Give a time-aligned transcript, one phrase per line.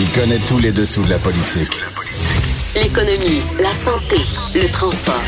[0.00, 1.80] Il connaît tous les dessous de la politique.
[2.76, 4.18] L'économie, la santé,
[4.54, 5.20] le transport.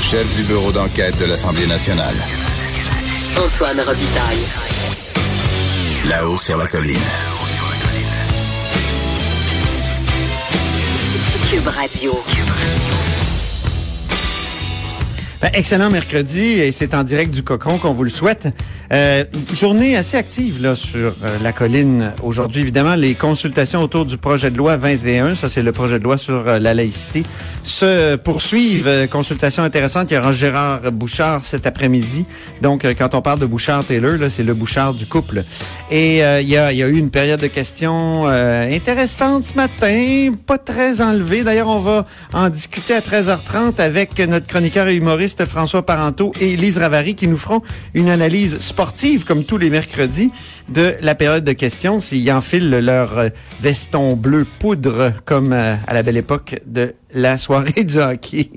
[0.00, 2.14] Chef du bureau d'enquête de l'Assemblée nationale.
[3.36, 4.46] Antoine Robitaille.
[6.06, 6.96] Là-haut sur la colline.
[11.50, 12.22] Cube Radio.
[15.40, 18.46] Ben, excellent mercredi et c'est en direct du Cochon qu'on vous le souhaite.
[18.92, 22.62] Euh, journée assez active là sur euh, la colline aujourd'hui.
[22.62, 26.18] Évidemment, les consultations autour du projet de loi 21, ça c'est le projet de loi
[26.18, 27.22] sur euh, la laïcité,
[27.62, 28.88] se poursuivent.
[28.88, 30.10] Euh, consultation intéressante.
[30.10, 32.24] Il y aura Gérard Bouchard cet après-midi.
[32.62, 35.44] Donc, euh, quand on parle de Bouchard-Taylor, là, c'est le Bouchard du couple.
[35.90, 40.32] Et il, y a, il y a eu une période de questions intéressante ce matin,
[40.46, 41.42] pas très enlevée.
[41.42, 46.56] D'ailleurs, on va en discuter à 13h30 avec notre chroniqueur et humoriste François Parenteau et
[46.56, 47.62] Lise Ravary qui nous feront
[47.94, 48.79] une analyse sportive,
[49.26, 50.30] comme tous les mercredis,
[50.70, 53.28] de la période de questions, s'ils enfilent leur
[53.60, 58.50] veston bleu poudre, comme euh, à la belle époque de la soirée du hockey.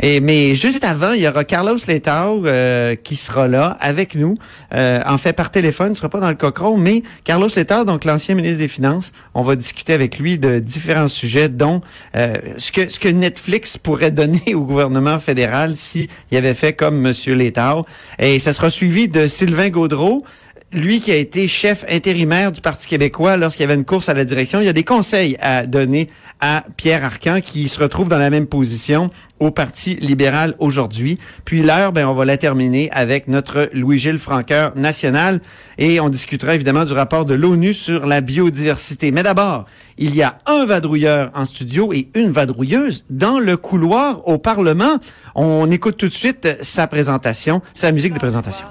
[0.00, 4.36] Et, mais juste avant, il y aura Carlos Letao euh, qui sera là avec nous,
[4.74, 7.84] euh, en fait par téléphone, il ne sera pas dans le cochon, mais Carlos Letao,
[7.84, 11.80] donc l'ancien ministre des Finances, on va discuter avec lui de différents sujets, dont
[12.16, 16.72] euh, ce que ce que Netflix pourrait donner au gouvernement fédéral si il avait fait
[16.72, 17.84] comme Monsieur Letao.
[18.18, 20.24] Et ça sera suivi de Sylvain Gaudreau,
[20.72, 24.14] lui qui a été chef intérimaire du Parti québécois lorsqu'il y avait une course à
[24.14, 26.08] la direction, il y a des conseils à donner
[26.40, 31.18] à Pierre Arcan qui se retrouve dans la même position au Parti libéral aujourd'hui.
[31.44, 35.40] Puis l'heure, ben, on va la terminer avec notre Louis-Gilles Franqueur national
[35.78, 39.10] et on discutera évidemment du rapport de l'ONU sur la biodiversité.
[39.10, 39.64] Mais d'abord,
[39.98, 44.98] il y a un vadrouilleur en studio et une vadrouilleuse dans le couloir au Parlement.
[45.34, 48.66] On écoute tout de suite sa présentation, sa musique de présentation.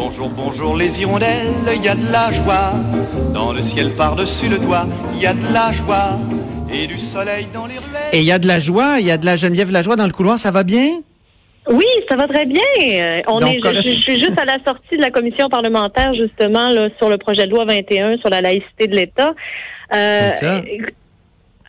[0.00, 2.72] Bonjour, bonjour les hirondelles, il y a de la joie.
[3.34, 6.18] Dans le ciel par-dessus le toit, il y a de la joie.
[6.72, 8.10] Et du soleil dans les ruelles.
[8.12, 10.06] Et il y a de la joie, il y a de la Geneviève Lajoie dans
[10.06, 11.00] le couloir, ça va bien?
[11.68, 12.62] Oui, ça va très bien.
[12.84, 15.10] Euh, On Donc, est, je, corres- je- je suis juste à la sortie de la
[15.10, 19.34] commission parlementaire, justement, là, sur le projet de loi 21 sur la laïcité de l'État.
[19.94, 20.62] Euh, C'est ça.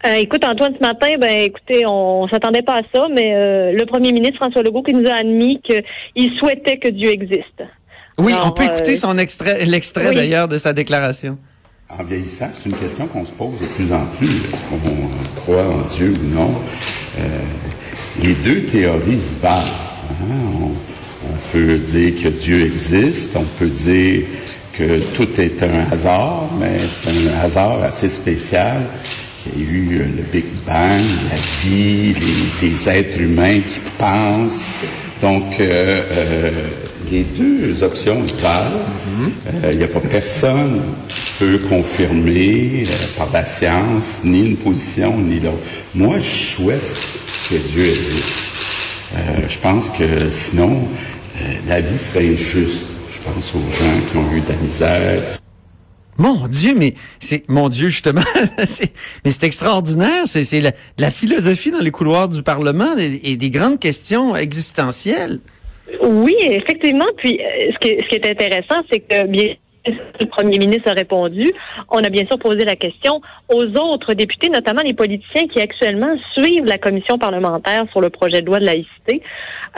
[0.05, 3.85] euh, écoute, Antoine, ce matin, ben, écoutez, on, s'attendait pas à ça, mais euh, le
[3.87, 7.63] premier ministre François Legault qui nous a admis qu'il souhaitait que Dieu existe.
[8.19, 10.15] Oui, Alors, on peut écouter euh, son extrait, l'extrait oui.
[10.15, 11.37] d'ailleurs de sa déclaration.
[11.89, 14.27] En vieillissant, c'est une question qu'on se pose de plus en plus.
[14.27, 16.51] Est-ce qu'on croit en Dieu ou non?
[17.19, 17.21] Euh,
[18.23, 19.55] les deux théories se valent.
[20.21, 20.35] hein?
[20.61, 20.71] On,
[21.31, 24.23] on peut dire que Dieu existe, on peut dire
[24.73, 28.77] que tout est un hasard, mais c'est un hasard assez spécial
[29.41, 32.13] qu'il y a eu euh, le Big Bang, la vie,
[32.61, 34.67] les, des êtres humains qui pensent.
[35.21, 36.51] Donc, euh, euh,
[37.11, 38.79] les deux options se valent.
[39.63, 44.57] Euh, Il n'y a pas personne qui peut confirmer euh, par la science ni une
[44.57, 45.57] position ni l'autre.
[45.95, 46.91] Moi, je souhaite
[47.49, 48.25] que Dieu existe.
[49.15, 50.87] Euh, je pense que sinon,
[51.67, 52.85] la vie serait injuste.
[53.11, 55.21] Je pense aux gens qui ont eu de la misère,
[56.17, 58.21] Mon Dieu, mais c'est mon Dieu justement,
[58.57, 60.23] mais c'est extraordinaire.
[60.25, 64.35] C'est c'est la, la philosophie dans les couloirs du Parlement et, et des grandes questions
[64.35, 65.39] existentielles.
[66.01, 67.07] Oui, effectivement.
[67.17, 69.55] Puis, euh, ce qui, ce qui est intéressant, c'est que bien
[70.19, 71.45] le premier ministre a répondu.
[71.89, 73.21] On a bien sûr posé la question
[73.53, 78.41] aux autres députés, notamment les politiciens qui actuellement suivent la commission parlementaire sur le projet
[78.41, 79.21] de loi de laïcité.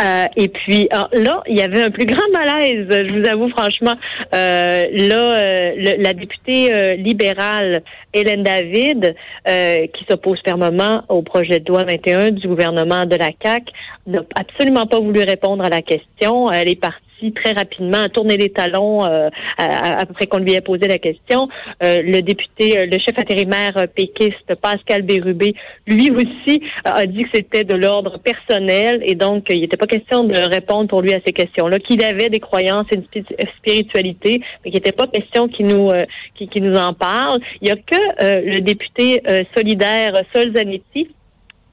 [0.01, 3.50] Euh, et puis ah, là, il y avait un plus grand malaise, je vous avoue
[3.50, 3.94] franchement.
[4.33, 7.81] Euh, là, euh, le- la députée euh, libérale
[8.13, 9.15] Hélène David,
[9.47, 13.63] euh, qui s'oppose fermement au projet de loi 21 du gouvernement de la CAC,
[14.07, 16.50] n'a absolument pas voulu répondre à la question.
[16.50, 16.97] Elle est partie
[17.29, 21.47] très rapidement, tourné les talons euh, après qu'on lui ait posé la question.
[21.83, 25.53] Euh, le député, euh, le chef intérimaire péquiste Pascal Bérubé,
[25.85, 30.23] lui aussi a dit que c'était de l'ordre personnel et donc il n'était pas question
[30.23, 34.41] de répondre pour lui à ces questions-là, qu'il avait des croyances et une spi- spiritualité,
[34.63, 35.91] mais qu'il n'était pas question qu'il nous
[36.35, 37.39] qu'il qu'il nous en parle.
[37.62, 39.21] Il y a que le député
[39.56, 41.09] solidaire Sol Zanetti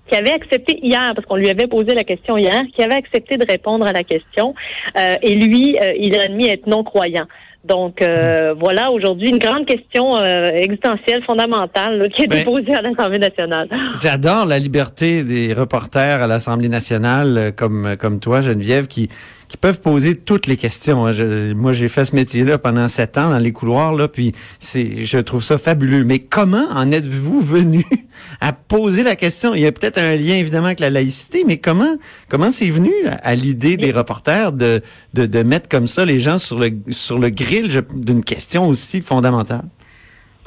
[0.08, 3.37] qui avait accepté hier, parce qu'on lui avait posé la question hier, qui avait accepté
[3.37, 4.55] de répondre à la question.
[4.96, 7.26] Euh, et lui, euh, il a admis être non-croyant.
[7.64, 12.44] Donc euh, voilà aujourd'hui une grande question euh, existentielle fondamentale là, qui a été Ben-
[12.44, 13.69] posée à l'Assemblée nationale.
[14.02, 19.11] J'adore la liberté des reporters à l'Assemblée nationale, euh, comme comme toi, Geneviève, qui
[19.48, 21.06] qui peuvent poser toutes les questions.
[21.06, 21.12] hein.
[21.12, 25.04] Je- moi, j'ai fait ce métier-là pendant sept ans dans les couloirs, là, puis c'est,
[25.06, 26.04] je trouve ça fabuleux.
[26.04, 27.84] Mais comment en êtes-vous venu
[28.40, 29.54] à poser la question?
[29.54, 31.96] Il y a peut-être un lien évidemment avec la laïcité, mais comment
[32.28, 34.82] comment c'est venu à, à l'idée des reporters de,
[35.14, 39.00] de de mettre comme ça les gens sur le sur le grill d'une question aussi
[39.00, 39.62] fondamentale?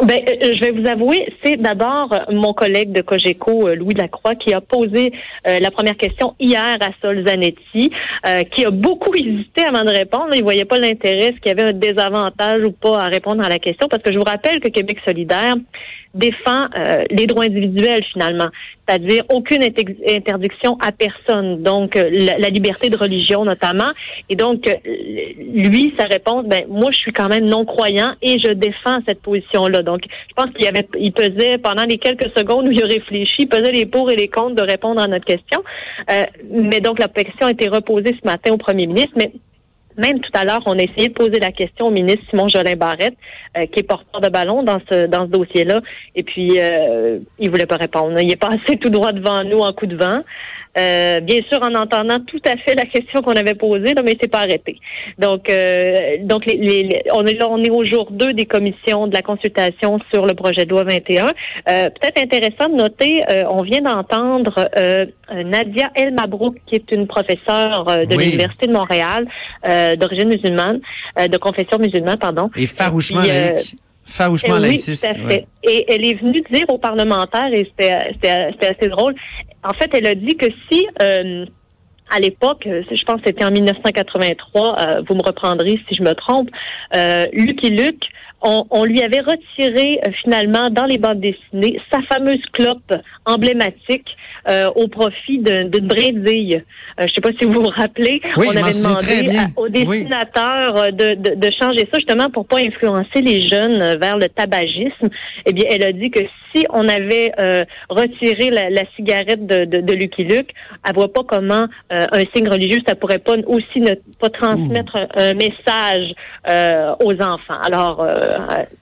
[0.01, 3.93] Ben, euh, je vais vous avouer, c'est d'abord euh, mon collègue de Cogeco, euh, Louis
[3.93, 5.11] Lacroix, qui a posé
[5.47, 7.91] euh, la première question hier à Sol Zanetti,
[8.25, 10.29] euh, qui a beaucoup hésité avant de répondre.
[10.33, 13.49] Il voyait pas l'intérêt, est-ce qu'il y avait un désavantage ou pas à répondre à
[13.49, 15.53] la question, parce que je vous rappelle que Québec solidaire
[16.13, 18.47] défend euh, les droits individuels finalement,
[18.87, 23.91] c'est-à-dire aucune inter- interdiction à personne, donc euh, la, liberté de religion notamment.
[24.29, 24.73] Et donc euh,
[25.37, 29.21] lui, sa réponse, ben moi je suis quand même non croyant et je défends cette
[29.21, 29.81] position-là.
[29.83, 33.35] Donc je pense qu'il avait, il pesait pendant les quelques secondes où il a réfléchi,
[33.39, 35.63] il pesait les pour et les contre de répondre à notre question.
[36.09, 39.31] Euh, mais donc la question a été reposée ce matin au Premier ministre, mais
[39.97, 42.75] même tout à l'heure, on a essayé de poser la question au ministre Simon Jolin
[42.75, 43.15] Barrette,
[43.57, 45.81] euh, qui est porteur de ballon dans ce dans ce dossier-là,
[46.15, 48.19] et puis euh, il voulait pas répondre.
[48.19, 50.21] Il est passé tout droit devant nous en coup de vent.
[50.79, 54.13] Euh, bien sûr, en entendant tout à fait la question qu'on avait posée, là, mais
[54.13, 54.79] il s'est pas arrêté.
[55.19, 58.45] Donc, euh, donc les, les- les- on est là, on est au jour 2 des
[58.45, 61.25] commissions de la consultation sur le projet de loi 21.
[61.69, 65.05] Euh, Peut-être intéressant de noter, euh, on vient d'entendre euh,
[65.43, 68.25] Nadia El Mabrouk, qui est une professeure euh, de Oui.
[68.25, 69.27] l'Université de Montréal,
[69.67, 70.79] euh, d'origine musulmane,
[71.19, 72.49] euh, de confession musulmane, pardon.
[72.55, 73.75] et farouchement laïque,
[74.05, 75.03] farouchement oui, laïciste.
[75.03, 75.25] tout à fait.
[75.25, 75.45] ouais.
[75.63, 79.15] Et elle est venue dire aux parlementaires, et c'était c'était- c'était assez drôle,
[79.63, 81.45] en fait, elle a dit que si, euh,
[82.09, 86.03] à l'époque, euh, je pense que c'était en 1983, euh, vous me reprendrez si je
[86.03, 86.49] me trompe,
[86.95, 88.03] euh, Lucky Luke,
[88.41, 92.93] on, on lui avait retiré euh, finalement dans les bandes dessinées sa fameuse clope
[93.25, 94.07] emblématique
[94.49, 96.63] euh, au profit d'une brédille.
[96.99, 99.69] Euh, je ne sais pas si vous vous rappelez, Oui, on avait demandé à- au
[99.69, 104.17] dessinateur euh, de, de, de changer ça justement pour pas influencer les jeunes euh, vers
[104.17, 105.09] le tabagisme.
[105.45, 106.21] Eh bien, elle a dit que
[106.53, 110.51] si on avait euh, retiré la, la cigarette de, de, de Lucky Luke,
[110.85, 114.95] elle voit pas comment euh, un signe religieux ça pourrait pas aussi ne pas transmettre
[114.97, 116.13] un, un message
[116.49, 117.59] euh, aux enfants.
[117.63, 118.30] Alors euh,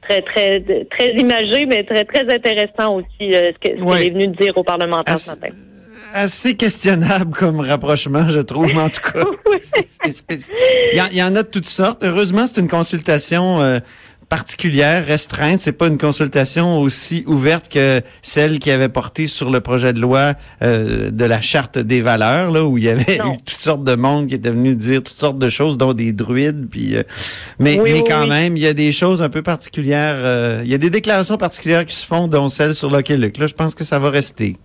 [0.08, 4.08] très très très imagé, mais très très intéressant aussi euh, ce Ouais.
[4.08, 5.54] est venue dire aux parlementaires ce matin.
[6.14, 9.24] assez questionnable comme rapprochement, je trouve, mais en tout cas.
[10.06, 12.04] Il y, y en a de toutes sortes.
[12.04, 13.80] Heureusement, c'est une consultation euh,
[14.30, 15.60] particulière, restreinte.
[15.60, 20.00] C'est pas une consultation aussi ouverte que celle qui avait porté sur le projet de
[20.00, 23.34] loi euh, de la charte des valeurs, là où il y avait Non.
[23.34, 26.14] eu toutes sortes de monde qui était venu dire toutes sortes de choses, dont des
[26.14, 26.68] druides.
[26.70, 27.04] Puis, euh,
[27.60, 28.30] mais, Oui, mais quand oui.
[28.30, 30.16] même, il y a des choses un peu particulières.
[30.18, 33.38] euh, il y a des déclarations particulières qui se font, dont celle sur Lucky Luke.
[33.40, 34.58] Là, je pense que ça va rester.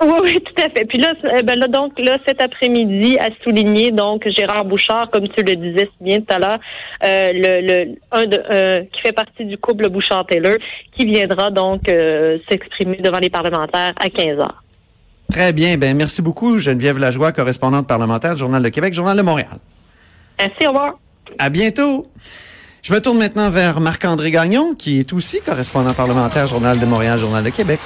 [0.04, 0.86] Oui, oui, tout à fait.
[0.86, 5.28] Puis là, eh ben là, donc là, cet après-midi, à souligner donc Gérard Bouchard, comme
[5.28, 6.58] tu le disais si bien tout à l'heure,
[7.04, 10.56] euh, le, le un de euh, qui fait partie du couple Bouchard-Taylor,
[10.96, 14.62] qui viendra donc euh, s'exprimer devant les parlementaires à 15 heures.
[15.30, 15.76] Très bien.
[15.76, 19.58] Ben, merci beaucoup, Geneviève Lajoie, correspondante parlementaire, Journal de Québec, Journal de Montréal.
[20.38, 20.94] Merci, au revoir.
[21.38, 22.10] À bientôt.
[22.82, 27.18] Je me tourne maintenant vers Marc-André Gagnon, qui est aussi correspondant parlementaire, Journal de Montréal,
[27.18, 27.78] Journal de Québec.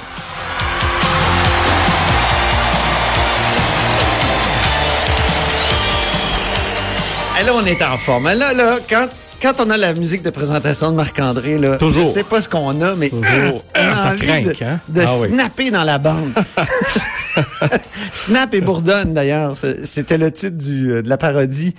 [7.45, 8.25] Là, on est en forme.
[8.33, 9.07] Là, là, quand,
[9.41, 12.05] quand on a la musique de présentation de Marc-André, là, Toujours.
[12.05, 13.63] je sais pas ce qu'on a, mais Toujours.
[13.75, 14.79] on a Ça envie craint, de, hein?
[14.89, 15.29] de Ah oui.
[15.29, 16.31] snapper dans la bande.
[18.13, 19.55] Snap et Bourdonne, d'ailleurs.
[19.83, 21.75] C'était le titre du, euh, de la parodie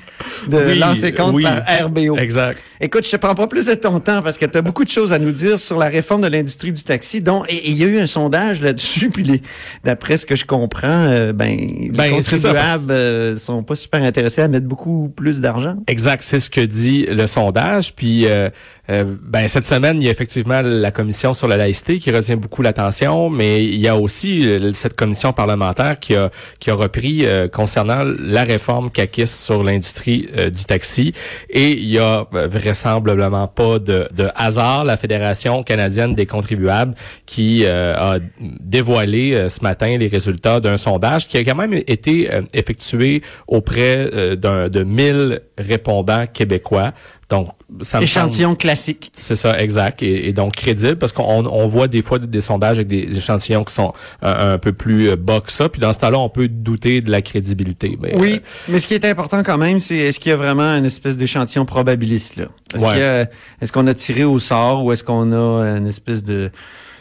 [0.49, 1.43] de Oui, compte oui.
[1.45, 2.17] par RBO.
[2.19, 2.59] Exact.
[2.81, 4.91] Écoute, je te prends pas plus de ton temps parce que tu as beaucoup de
[4.91, 7.23] choses à nous dire sur la réforme de l'industrie du taxi.
[7.23, 9.43] dont Et il y a eu un sondage là-dessus, puis les-
[9.83, 13.63] d'après ce que je comprends, euh, ben, les Ben, c'est ça, parce- contribuables euh, sont
[13.63, 15.77] pas super intéressés à mettre beaucoup plus d'argent.
[15.87, 17.46] Exact, c'est ce que dit le sondage.
[17.91, 18.51] Puis, euh,
[18.89, 22.63] ben cette semaine, il y a effectivement la commission sur la laïcité qui retient beaucoup
[22.63, 27.27] l'attention, mais il y a aussi euh, cette commission parlementaire qui a qui a repris
[27.27, 31.13] euh, concernant la réforme caquiste sur l'industrie euh, du taxi.
[31.51, 36.95] Et il y a euh, vraisemblablement pas de, de hasard la Fédération canadienne des contribuables
[37.27, 41.75] qui euh, a dévoilé euh, ce matin les résultats d'un sondage qui a quand même
[41.75, 46.93] été euh, effectué auprès euh, d'un de 1000 répondants québécois
[47.29, 47.49] Donc,
[47.83, 49.11] ça Échantillon classique.
[49.13, 50.03] C'est ça, exact.
[50.03, 53.17] Et, et donc crédible, parce qu'on on voit des fois des, des sondages avec des
[53.19, 53.93] échantillons qui sont
[54.23, 55.69] un, un peu plus euh, bas que ça.
[55.69, 57.99] Puis dans ce temps-là, on peut douter de la crédibilité.
[58.01, 60.37] Mais, Oui, euh, mais ce qui est important quand même, c'est est-ce qu'il y a
[60.37, 62.45] vraiment une espèce d'échantillon probabiliste là?
[62.75, 62.99] Est-ce Ouais.
[62.99, 63.29] y a-
[63.61, 66.51] est-ce qu'on a tiré au sort ou est-ce qu'on a une espèce de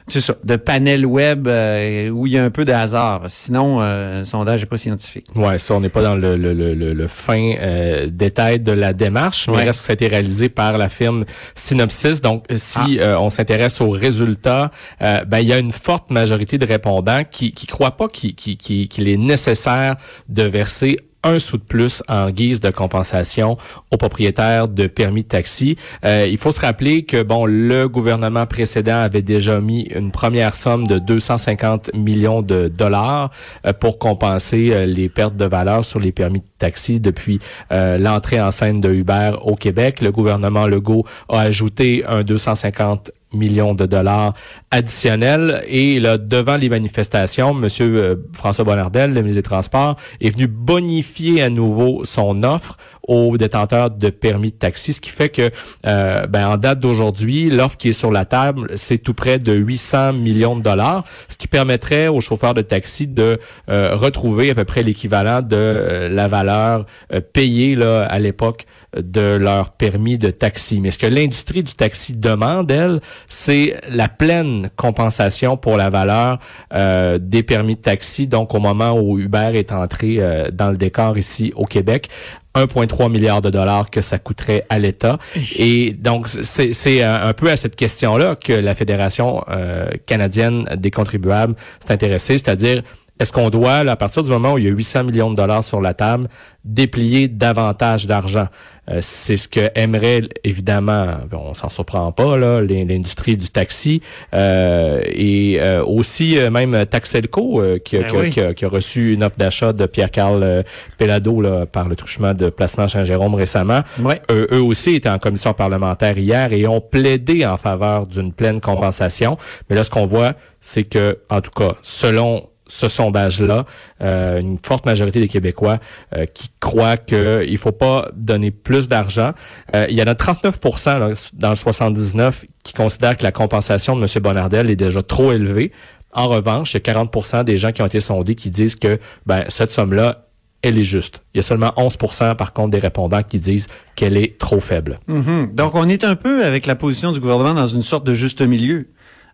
[0.08, 3.24] c'est ça, de panel web euh, où il y a un peu de hasard.
[3.28, 5.28] Sinon, euh, le sondage n'est pas scientifique.
[5.36, 8.94] Ouais, ça, on n'est pas dans le, le, le, le- fin euh, détail de la
[8.94, 9.64] démarche, mais Ouais.
[9.64, 12.22] reste que ça a été réalisé par la firme Synopsys.
[12.22, 14.70] Donc, si euh, on s'intéresse aux résultats,
[15.02, 18.36] euh, ben il y a une forte majorité de répondants qui qui croient pas qu'il
[18.36, 19.96] qu'il- qu'il est nécessaire
[20.30, 23.58] de verser un sou de plus en guise de compensation
[23.92, 25.76] aux propriétaires de permis de taxi.
[26.06, 30.56] Euh, il faut se rappeler que bon, le gouvernement précédent avait déjà mis une première
[30.56, 33.32] somme de 250 millions de dollars
[33.66, 37.40] euh, pour compenser euh, les pertes de valeur sur les permis de taxi depuis
[37.72, 40.02] euh, l'entrée en scène de Uber au Québec.
[40.02, 44.34] Le gouvernement Legault a ajouté un 250 millions de dollars
[44.72, 45.64] additionnels.
[45.68, 50.48] Et là, devant les manifestations, Monsieur euh, François Bonnardel, le ministre des Transports, est venu
[50.48, 52.78] bonifier à nouveau son offre
[53.08, 55.52] aux détenteurs de permis de taxi, ce qui fait que,
[55.86, 59.54] euh, ben, en date d'aujourd'hui, l'offre qui est sur la table, c'est tout près de
[59.54, 63.38] 800 millions de dollars, ce qui permettrait aux chauffeurs de taxi de
[63.70, 66.86] euh, retrouver à peu près l'équivalent de la valeur
[67.34, 68.66] payée là, à l'époque
[68.98, 70.80] de leur permis de taxi.
[70.80, 76.40] Mais ce que l'industrie du taxi demande, elle, c'est la pleine compensation pour la valeur
[76.74, 78.28] euh, des permis de taxi.
[78.28, 82.10] Donc, au moment où Uber est entré euh, dans le décor ici au Québec,
[82.56, 85.18] 1,3 milliard de dollars que ça coûterait à l'État.
[85.58, 90.64] Et donc, c'est c'est un un peu à cette question-là que la Fédération euh, canadienne
[90.78, 91.56] des contribuables
[91.86, 92.84] s'est intéressée, c'est-à-dire
[93.20, 95.36] est-ce qu'on doit, là, à partir du moment où il y a 800 millions de
[95.38, 96.28] dollars sur la table,
[96.66, 98.48] déplier davantage d'argent?
[98.92, 104.02] Euh, c'est ce que aimerait, évidemment, on s'en surprend pas, là, l'in- l'industrie du taxi
[104.34, 108.30] euh, et euh, aussi euh, même Taxelco euh, qui, a- Ben qui oui.
[108.32, 110.64] qui a, qui a reçu une offre d'achat de Pierre-Carl euh,
[110.98, 113.82] Pellado là, par le truchement de placement Saint-Jérôme récemment.
[114.00, 114.22] Ouais.
[114.30, 118.60] Eux, eux aussi étaient en commission parlementaire hier et ont plaidé en faveur d'une pleine
[118.60, 119.38] compensation.
[119.70, 123.66] Mais là, ce qu'on voit, c'est que, en tout cas, selon ce sondage-là,
[124.02, 125.80] euh, une forte majorité des Québécois
[126.16, 129.32] euh, qui croient qu'il ne faut pas donner plus d'argent.
[129.76, 133.96] Euh, il y en a 39 là, dans le 79 qui considèrent que la compensation
[133.96, 134.24] de M.
[134.24, 135.72] Bonnardel est déjà trop élevée.
[136.12, 139.00] En revanche, il y a 40 des gens qui ont été sondés qui disent que
[139.26, 140.26] ben, cette somme-là,
[140.62, 141.22] elle est juste.
[141.34, 141.98] Il y a seulement 11
[142.38, 145.00] par contre des répondants qui disent qu'elle est trop faible.
[145.08, 145.54] Mhm.
[145.54, 148.42] Donc, on est un peu avec la position du gouvernement dans une sorte de juste
[148.42, 148.88] milieu.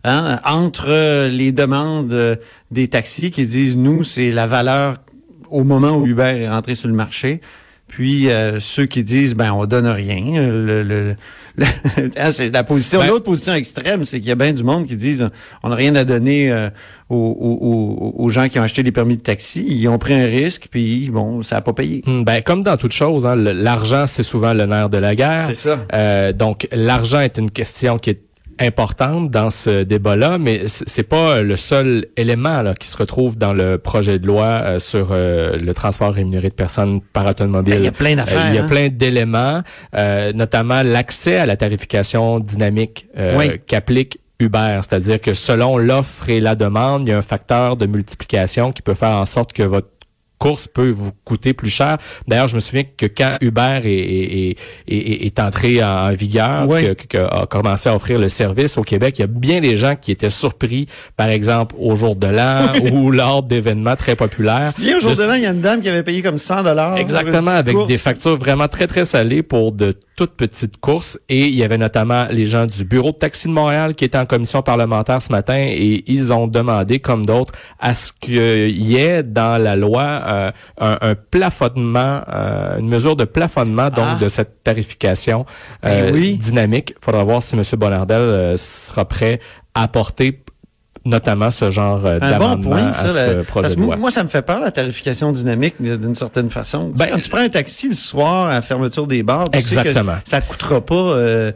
[0.04, 2.34] Hein, entre les demandes euh,
[2.72, 4.96] des taxis qui disent, nous, c'est la valeur
[5.50, 7.40] au moment où Uber est rentré sur le marché,
[7.86, 10.48] puis euh, ceux qui disent, ben, on donne rien.
[10.50, 11.14] Le, le-
[11.56, 11.64] le-
[12.16, 12.98] hein, c'est la position.
[12.98, 15.28] Ben- L'autre position extrême, c'est qu'il y a bien du monde qui disent,
[15.62, 16.70] on n'a rien à donner euh,
[17.08, 17.58] aux, aux-
[18.18, 19.64] aux- aux gens qui ont acheté des permis de taxi.
[19.68, 22.02] Ils ont pris un risque, puis bon, ça n'a pas payé.
[22.06, 25.42] Hmm, Ben, comme dans toute chose, hein, l'argent, c'est souvent le nerf de la guerre.
[25.42, 25.78] C'est ça.
[25.92, 28.20] Euh, donc, l'argent est une question qui est
[28.62, 33.52] importante dans ce débat-là, mais c'est pas le seul élément là, qui se retrouve dans
[33.52, 37.74] le projet de loi euh, sur euh, le transport rémunéré de personnes par automobile.
[37.74, 38.68] Ben, il y a plein d'affaires, Euh, il y a hein.
[38.68, 39.62] plein d'éléments,
[39.94, 43.58] euh, notamment l'accès à la tarification dynamique euh, Oui.
[43.66, 47.86] qu'applique Uber, c'est-à-dire que selon l'offre et la demande, il y a un facteur de
[47.86, 49.88] multiplication qui peut faire en sorte que votre
[50.42, 51.98] course peut vous coûter plus cher.
[52.26, 54.56] D'ailleurs, je me souviens que quand Uber est, est,
[54.88, 56.82] est, est- entré en vigueur, Oui.
[56.96, 59.76] que, que- a commencé à offrir le service au Québec, il y a bien des
[59.76, 64.72] gens qui étaient surpris, par exemple, au jour de l'an ou lors d'événements très populaires.
[64.72, 66.38] Souviens, au jour de- de l'an, il y a une dame qui avait payé comme
[66.38, 66.96] 100 dollars.
[66.98, 71.18] Exactement, avec des factures vraiment très, très salées pour de toutes petites courses.
[71.28, 74.18] Et il y avait notamment les gens du Bureau de taxi de Montréal qui étaient
[74.18, 78.96] en commission parlementaire ce matin et ils ont demandé, comme d'autres, à ce qu'il y
[78.96, 84.18] ait dans la loi euh, un, un plafonnement, euh, une mesure de plafonnement donc Ah.
[84.20, 85.44] de cette tarification
[85.82, 86.36] Ben euh, oui.
[86.36, 86.94] dynamique.
[87.00, 87.62] Il faudra voir si M.
[87.76, 89.40] Bonnardel euh, sera prêt
[89.74, 90.42] à apporter
[91.04, 93.96] notamment ce genre euh, bon d'amendement à ce la- projet de loi.
[93.96, 96.90] moi, ça me fait peur, la tarification dynamique, d'une certaine façon.
[96.92, 99.50] Tu sais, Ben, quand tu prends un taxi le soir à la fermeture des bars,
[99.50, 100.14] tu sais que Exactement.
[100.24, 101.50] ça te coûtera pas euh,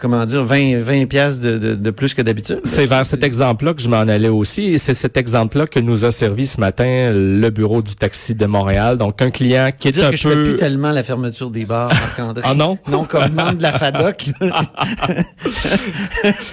[0.00, 2.60] comment dire, 20, 20 piastres de, de, de plus que d'habitude.
[2.64, 4.74] C'est vers cet exemple-là que je m'en allais aussi.
[4.74, 8.46] Et c'est cet exemple-là que nous a servi ce matin le bureau du taxi de
[8.46, 8.96] Montréal.
[8.98, 10.42] Donc, un client qui est dire un que je fais peu...
[10.44, 12.42] plus tellement la fermeture des bars, Marc-André.
[12.44, 12.78] Ah non?
[12.88, 14.26] Non, comme membre de la FADOC.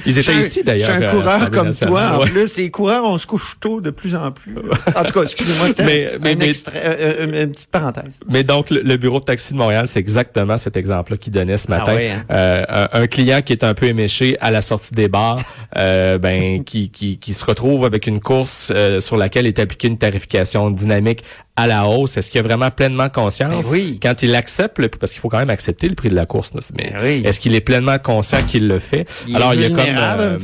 [0.06, 0.90] Ils étaient ici, d'ailleurs.
[0.92, 1.94] Je suis un coureur comme nationale.
[1.94, 2.18] toi.
[2.18, 2.30] En Ouais.
[2.30, 4.56] plus, les coureurs, on se couche tôt de plus en plus.
[4.96, 7.72] En tout cas, excusez-moi, c'était Mais- un, mais- un mais- extrait, euh, euh, une petite
[7.72, 8.20] parenthèse.
[8.30, 11.58] Mais donc, le, le bureau de taxi de Montréal, c'est exactement cet exemple-là qu'il donnait
[11.58, 11.86] ce matin.
[11.90, 12.24] Ah ouais, hein?
[12.32, 15.40] Euh, un, un client qui est un peu éméché à la sortie des bars,
[15.78, 19.88] euh, ben, qui, qui, qui se retrouve avec une course euh, sur laquelle est appliquée
[19.88, 21.24] une tarification dynamique
[21.56, 22.18] à la hausse.
[22.18, 24.00] Est-ce qu'il a vraiment pleinement conscience Ben oui.
[24.02, 26.52] quand il accepte, le, parce qu'il faut quand même accepter le prix de la course,
[26.76, 27.22] mais Ben oui.
[27.26, 29.06] est-ce qu'il est pleinement conscient qu'il le fait?
[29.28, 30.38] Il est il y a comme, euh,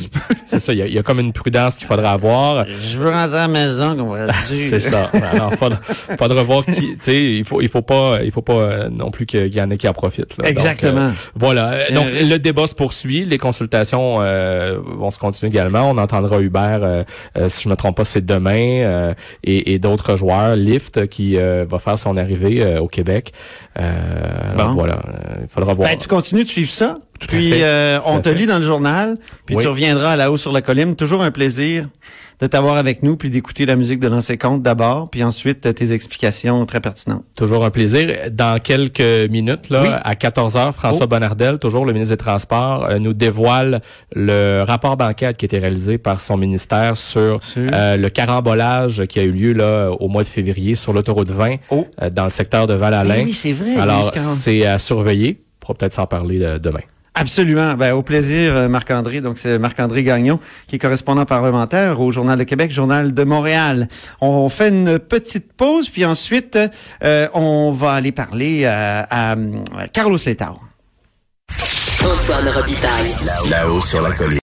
[0.46, 2.66] c'est ça, il y, a, il y a comme une prudence qu'il faudra avoir.
[2.68, 4.34] Je veux rentrer à la maison, dire.
[4.40, 5.10] C'est ça.
[5.32, 8.54] Alors, pas de revoir qui, tu sais, il faut, il faut pas, il faut pas
[8.54, 10.38] euh, non plus qu'il y en ait qui en profitent.
[10.38, 10.44] là.
[10.44, 11.08] Donc, Exactement.
[11.08, 11.90] euh, voilà.
[11.92, 13.26] Donc, le débat se poursuit.
[13.26, 15.90] Les consultations euh, vont se continuer également.
[15.90, 17.04] On entendra Hubert, euh,
[17.38, 19.14] euh, si je me trompe pas, c'est demain, euh,
[19.44, 20.56] et, et d'autres joueurs.
[20.56, 23.34] Lyft qui euh, va faire son arrivée euh, au Québec.
[23.80, 24.74] Euh, alors Bon.
[24.76, 24.96] voilà.
[25.08, 25.90] Euh, il faudra voir.
[25.90, 26.94] Ben, tu continues de suivre ça?
[27.28, 29.64] Puis euh, on te lit dans le journal, puis Oui.
[29.64, 30.96] tu reviendras à la haut sur la colline.
[30.96, 31.88] Toujours un plaisir
[32.42, 35.74] de t'avoir avec nous, puis d'écouter la musique de l'ancien compte d'abord, puis ensuite euh,
[35.74, 37.26] tes explications très pertinentes.
[37.36, 38.30] Toujours un plaisir.
[38.32, 39.90] Dans quelques minutes, là, Oui.
[40.04, 41.08] à 14 heures, François Oh.
[41.10, 43.82] Bonnardel, toujours le ministre des Transports, euh, nous dévoile
[44.16, 47.70] le rapport d'enquête qui a été réalisé par son ministère sur Sur?
[47.74, 51.58] euh, le carambolage qui a eu lieu là au mois de février sur l'autoroute 20
[51.72, 51.86] Oh.
[52.02, 53.16] euh, dans le secteur de Val-Alain.
[53.20, 55.42] Eh oui, c'est vrai, Alors, c'est à surveiller.
[55.42, 56.80] On pourra peut-être s'en parler demain.
[57.20, 57.74] Absolument.
[57.74, 59.20] Ben, au plaisir, euh, Marc-André.
[59.20, 63.90] Donc, c'est Marc-André Gagnon, qui est correspondant parlementaire au Journal de Québec, Journal de Montréal.
[64.22, 66.58] On fait une petite pause, puis ensuite,
[67.04, 70.60] euh, on va aller parler à, à, à Carlos Letao.
[72.02, 73.14] Antoine Robitaille.
[73.50, 74.38] Là-haut sur la colline.